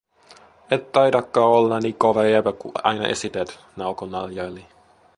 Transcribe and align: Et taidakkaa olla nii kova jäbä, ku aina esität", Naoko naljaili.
Et 0.77 0.87
taidakkaa 0.91 1.45
olla 1.45 1.79
nii 1.79 1.93
kova 1.93 2.25
jäbä, 2.25 2.51
ku 2.53 2.71
aina 2.83 3.07
esität", 3.07 3.59
Naoko 3.75 4.05
naljaili. 4.05 4.65